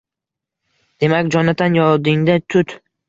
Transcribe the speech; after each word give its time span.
Demak, 1.05 1.29
Jonatan, 1.37 1.77
yodingda 1.81 2.39
tut: 2.55 2.75